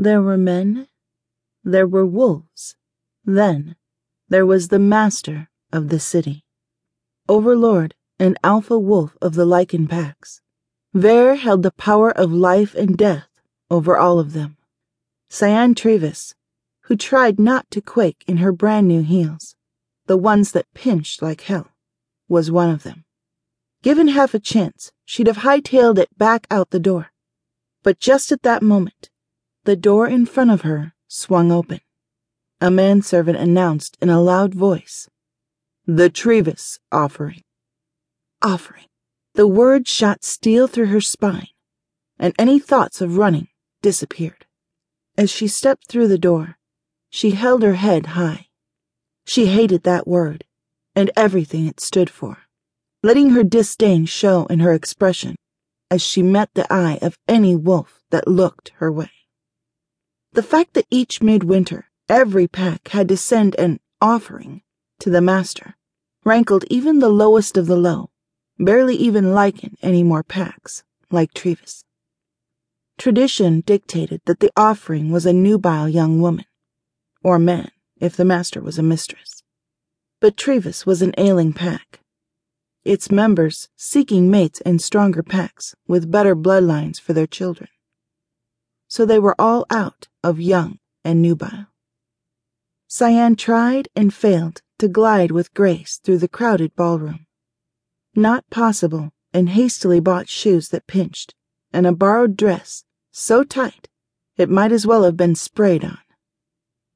[0.00, 0.86] There were men,
[1.64, 2.76] there were wolves,
[3.24, 3.74] then
[4.28, 6.44] there was the master of the city,
[7.28, 10.40] overlord and alpha wolf of the lycan packs.
[10.94, 13.26] Ver held the power of life and death
[13.72, 14.56] over all of them.
[15.30, 16.32] Cyan Trevais,
[16.82, 19.56] who tried not to quake in her brand new heels,
[20.06, 21.72] the ones that pinched like hell,
[22.28, 23.04] was one of them.
[23.82, 27.10] Given half a chance, she'd have hightailed it back out the door.
[27.82, 29.10] But just at that moment,
[29.68, 31.78] the door in front of her swung open.
[32.58, 35.10] A manservant announced in a loud voice,
[35.86, 37.42] The Trevais offering.
[38.40, 38.86] Offering.
[39.34, 41.48] The word shot steel through her spine,
[42.18, 43.48] and any thoughts of running
[43.82, 44.46] disappeared.
[45.18, 46.56] As she stepped through the door,
[47.10, 48.46] she held her head high.
[49.26, 50.44] She hated that word
[50.96, 52.38] and everything it stood for,
[53.02, 55.36] letting her disdain show in her expression
[55.90, 59.10] as she met the eye of any wolf that looked her way.
[60.32, 64.62] The fact that each midwinter every pack had to send an offering
[65.00, 65.76] to the master
[66.24, 68.10] rankled even the lowest of the low,
[68.58, 71.84] barely even lycan any more packs, like Trevais.
[72.98, 76.44] Tradition dictated that the offering was a nubile young woman,
[77.22, 79.42] or man if the master was a mistress.
[80.20, 82.00] But Trevais was an ailing pack,
[82.84, 87.68] its members seeking mates in stronger packs with better bloodlines for their children
[88.88, 91.66] so they were all out of young and nubile.
[92.88, 97.26] Cyan tried and failed to glide with grace through the crowded ballroom.
[98.14, 101.34] Not possible in hastily bought shoes that pinched
[101.72, 103.88] and a borrowed dress so tight
[104.36, 105.98] it might as well have been sprayed on.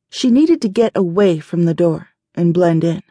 [0.08, 3.02] She needed to get away from the door and blend in.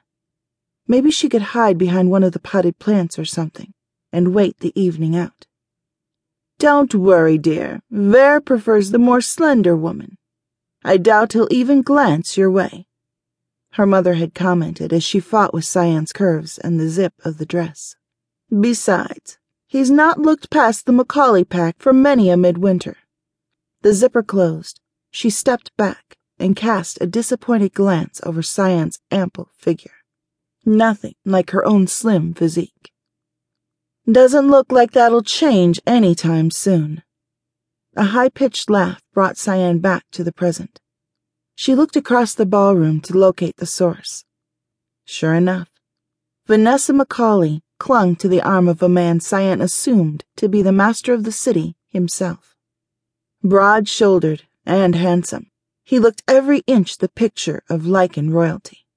[0.87, 3.73] Maybe she could hide behind one of the potted plants or something
[4.11, 5.45] and wait the evening out.
[6.61, 7.81] Don't worry, dear.
[7.89, 10.19] Ver prefers the more slender woman.
[10.83, 12.85] I doubt he'll even glance your way.
[13.71, 17.47] Her mother had commented as she fought with Cyan's curves and the zip of the
[17.47, 17.95] dress.
[18.51, 22.97] Besides, he's not looked past the Macaulay pack for many a midwinter.
[23.81, 24.79] The zipper closed.
[25.09, 30.03] She stepped back and cast a disappointed glance over Cyan's ample figure.
[30.63, 32.91] Nothing like her own slim physique.
[34.09, 37.03] Doesn't look like that'll change any time soon.
[37.95, 40.79] A high pitched laugh brought Cyan back to the present.
[41.55, 44.25] She looked across the ballroom to locate the source.
[45.05, 45.69] Sure enough,
[46.47, 51.13] Vanessa Macaulay clung to the arm of a man Cyan assumed to be the master
[51.13, 52.55] of the city himself.
[53.43, 55.51] Broad shouldered and handsome,
[55.83, 58.87] he looked every inch the picture of lycan royalty,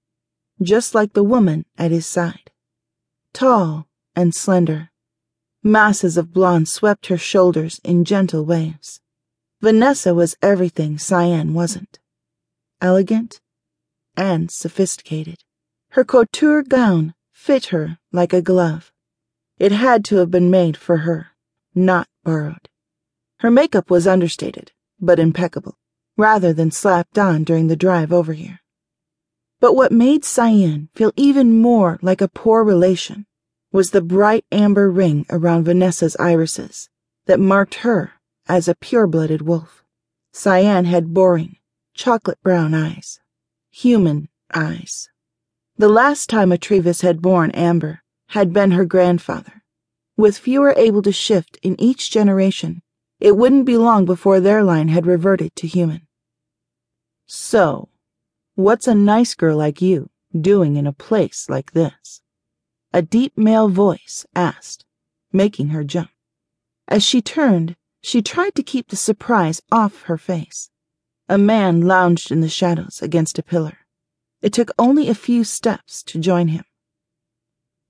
[0.62, 2.50] just like the woman at his side.
[3.34, 3.86] Tall
[4.16, 4.90] and slender,
[5.66, 9.00] Masses of blonde swept her shoulders in gentle waves.
[9.62, 11.98] Vanessa was everything Cyan wasn't.
[12.82, 13.40] Elegant
[14.14, 15.38] and sophisticated.
[15.92, 18.92] Her couture gown fit her like a glove.
[19.58, 21.28] It had to have been made for her,
[21.74, 22.68] not borrowed.
[23.38, 25.78] Her makeup was understated, but impeccable,
[26.18, 28.60] rather than slapped on during the drive over here.
[29.60, 33.24] But what made Cyan feel even more like a poor relation
[33.74, 36.88] was the bright amber ring around Vanessa's irises
[37.26, 38.12] that marked her
[38.46, 39.82] as a pure-blooded wolf.
[40.32, 41.56] Cyan had boring,
[41.92, 43.18] chocolate brown eyes.
[43.72, 45.08] Human eyes.
[45.76, 49.64] The last time a Trevais had borne Amber had been her grandfather.
[50.16, 52.80] With fewer able to shift in each generation,
[53.18, 56.06] it wouldn't be long before their line had reverted to human.
[57.26, 57.88] So,
[58.54, 62.20] what's a nice girl like you doing in a place like this?
[62.94, 64.84] A deep male voice asked,
[65.32, 66.10] making her jump.
[66.86, 70.70] As she turned, she tried to keep the surprise off her face.
[71.28, 73.78] A man lounged in the shadows against a pillar.
[74.42, 76.64] It took only a few steps to join him.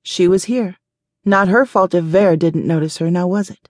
[0.02, 0.78] She was here.
[1.22, 3.68] Not her fault if Ver didn't notice her, now was it?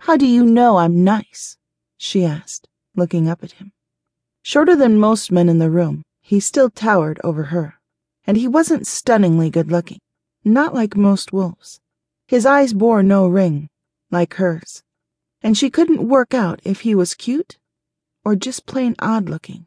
[0.00, 1.58] How do you know I'm nice?
[1.96, 3.70] she asked, looking up at him.
[4.42, 7.74] Shorter than most men in the room, he still towered over her,
[8.26, 10.00] and he wasn't stunningly good looking
[10.48, 11.80] not like most wolves.
[12.26, 13.68] His eyes bore no ring,
[14.10, 14.82] like hers,
[15.42, 17.58] and she couldn't work out if he was cute
[18.28, 19.64] or just plain odd looking.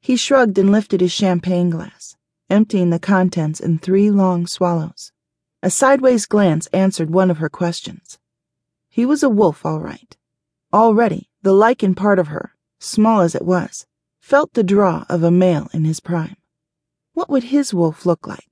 [0.00, 2.16] He shrugged and lifted his champagne glass,
[2.50, 5.10] emptying the contents in three long swallows.
[5.62, 8.18] A sideways glance answered one of her questions.
[8.90, 10.14] He was a wolf, all right.
[10.70, 13.86] Already, the lycan part of her, small as it was,
[14.20, 16.36] felt the draw of a male in his prime.
[17.14, 18.51] What would his wolf look like?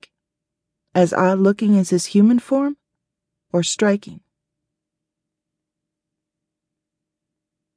[0.93, 2.77] As odd looking as his human form,
[3.53, 4.21] or striking?